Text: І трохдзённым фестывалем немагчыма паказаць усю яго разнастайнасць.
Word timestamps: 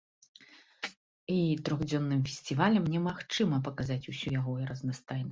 І 1.33 1.35
трохдзённым 1.67 2.23
фестывалем 2.29 2.87
немагчыма 2.93 3.59
паказаць 3.67 3.99
усю 4.13 4.33
яго 4.39 4.57
разнастайнасць. 4.71 5.29